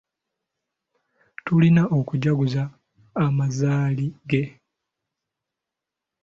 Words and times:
Tulina 1.45 1.83
okujaguza 1.97 2.63
amazaali 3.25 4.05
ge. 4.29 4.43